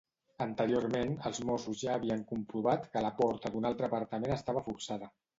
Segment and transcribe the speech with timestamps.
[0.43, 5.11] Anteriorment, els Mossos ja havien comprovat que la porta d'un altre apartament estava forçada.